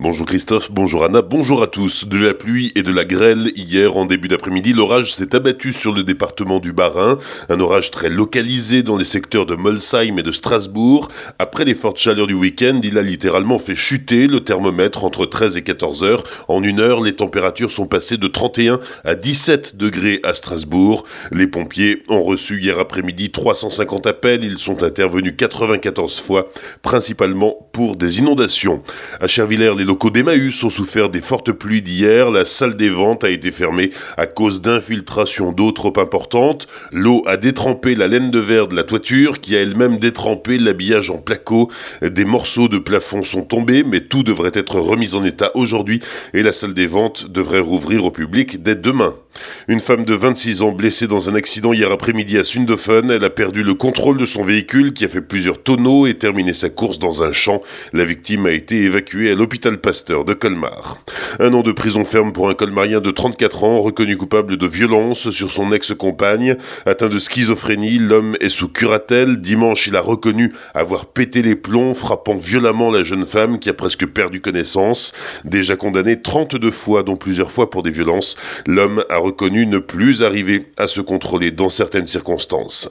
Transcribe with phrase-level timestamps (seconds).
[0.00, 2.06] Bonjour Christophe, bonjour Anna, bonjour à tous.
[2.06, 5.92] De la pluie et de la grêle hier en début d'après-midi, l'orage s'est abattu sur
[5.92, 10.30] le département du Bas-Rhin, un orage très localisé dans les secteurs de Molsheim et de
[10.30, 11.08] Strasbourg.
[11.40, 15.56] Après les fortes chaleurs du week-end, il a littéralement fait chuter le thermomètre entre 13
[15.56, 16.22] et 14 heures.
[16.46, 21.02] En une heure, les températures sont passées de 31 à 17 degrés à Strasbourg.
[21.32, 26.50] Les pompiers ont reçu hier après-midi 350 appels, ils sont intervenus 94 fois,
[26.82, 28.80] principalement pour des inondations.
[29.88, 32.30] Locaux d'Emmaüs ont souffert des fortes pluies d'hier.
[32.30, 36.68] La salle des ventes a été fermée à cause d'infiltrations d'eau trop importantes.
[36.92, 41.08] L'eau a détrempé la laine de verre de la toiture qui a elle-même détrempé l'habillage
[41.08, 41.70] en placo.
[42.02, 46.00] Des morceaux de plafond sont tombés, mais tout devrait être remis en état aujourd'hui
[46.34, 49.14] et la salle des ventes devrait rouvrir au public dès demain.
[49.68, 53.10] Une femme de 26 ans blessée dans un accident hier après-midi à Sundofen.
[53.10, 56.52] Elle a perdu le contrôle de son véhicule qui a fait plusieurs tonneaux et terminé
[56.52, 57.60] sa course dans un champ.
[57.92, 60.98] La victime a été évacuée à l'hôpital Pasteur de Colmar.
[61.38, 65.30] Un an de prison ferme pour un colmarien de 34 ans reconnu coupable de violence
[65.30, 66.56] sur son ex-compagne.
[66.86, 69.36] Atteint de schizophrénie, l'homme est sous curatelle.
[69.36, 73.74] Dimanche, il a reconnu avoir pété les plombs, frappant violemment la jeune femme qui a
[73.74, 75.12] presque perdu connaissance.
[75.44, 80.22] Déjà condamné 32 fois, dont plusieurs fois pour des violences, l'homme a reconnu ne plus
[80.22, 82.88] arriver à se contrôler dans certaines circonstances.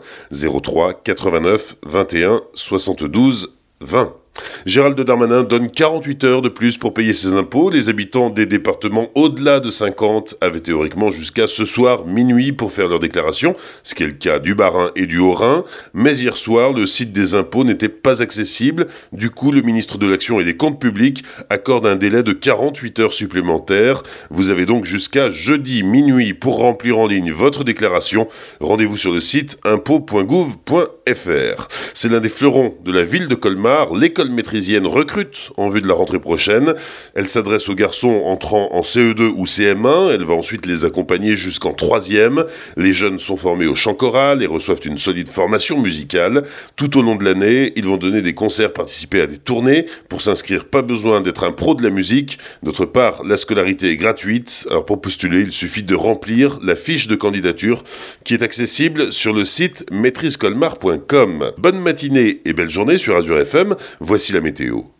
[0.62, 4.19] 03 89 21 72 20.
[4.66, 7.70] Gérald Darmanin donne 48 heures de plus pour payer ses impôts.
[7.70, 12.88] Les habitants des départements au-delà de 50 avaient théoriquement jusqu'à ce soir minuit pour faire
[12.88, 15.64] leur déclaration, ce qui est le cas du Bas-Rhin et du Haut-Rhin.
[15.94, 18.86] Mais hier soir, le site des impôts n'était pas accessible.
[19.12, 22.98] Du coup, le ministre de l'Action et des Comptes publics accorde un délai de 48
[23.00, 24.02] heures supplémentaires.
[24.30, 28.28] Vous avez donc jusqu'à jeudi minuit pour remplir en ligne votre déclaration.
[28.60, 31.68] Rendez-vous sur le site impôts.gouv.fr.
[31.94, 35.88] C'est l'un des fleurons de la ville de Colmar, l'école maîtrisienne recrute en vue de
[35.88, 36.74] la rentrée prochaine.
[37.14, 40.10] Elle s'adresse aux garçons entrant en CE2 ou CM1.
[40.12, 42.44] Elle va ensuite les accompagner jusqu'en 3e.
[42.76, 46.42] Les jeunes sont formés au chant choral et reçoivent une solide formation musicale.
[46.76, 49.86] Tout au long de l'année, ils vont donner des concerts, participer à des tournées.
[50.10, 52.38] Pour s'inscrire, pas besoin d'être un pro de la musique.
[52.62, 54.66] D'autre part, la scolarité est gratuite.
[54.68, 57.84] Alors pour postuler, il suffit de remplir la fiche de candidature
[58.24, 61.52] qui est accessible sur le site maîtrisecolmar.com.
[61.56, 63.76] Bonne matinée et belle journée sur Azure FM.
[64.10, 64.90] Voici la météo.